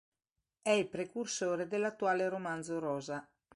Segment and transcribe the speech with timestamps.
[0.63, 3.29] È il precursore dell'attuale romanzo rosa.